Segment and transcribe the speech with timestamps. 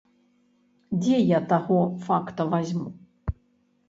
[1.03, 2.89] Дзе я таго факта вазьму!